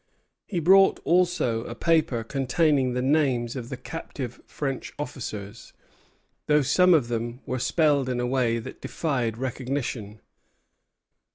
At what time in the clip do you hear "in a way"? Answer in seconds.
8.09-8.57